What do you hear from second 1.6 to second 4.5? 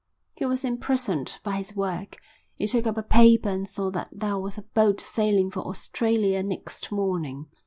work. He took up a paper and saw that there